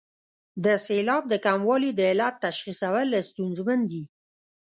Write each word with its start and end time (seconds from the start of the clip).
د 0.63 0.65
سېلاب 0.85 1.23
د 1.29 1.33
کموالي 1.45 1.91
د 1.95 1.99
علت 2.11 2.35
تشخیصول 2.45 3.07
ستونزمن 3.29 3.79
دي. 3.91 4.03